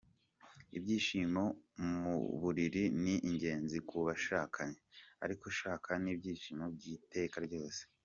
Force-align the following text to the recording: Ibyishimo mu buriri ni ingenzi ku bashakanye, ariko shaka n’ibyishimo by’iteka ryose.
Ibyishimo 0.77 1.43
mu 2.01 2.15
buriri 2.41 2.83
ni 3.03 3.15
ingenzi 3.29 3.77
ku 3.87 3.97
bashakanye, 4.05 4.79
ariko 5.23 5.45
shaka 5.59 5.91
n’ibyishimo 6.03 6.65
by’iteka 6.75 7.37
ryose. 7.47 7.81